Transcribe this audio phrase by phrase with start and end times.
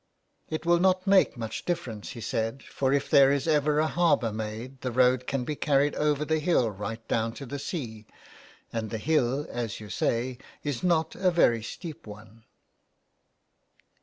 [0.49, 4.33] "It will not make much difference," he said," for if there is ever a harbour
[4.33, 8.07] made the road can be carried over the hill right down to the sea,
[8.73, 12.45] and the hill, as you say, is not a very steep one."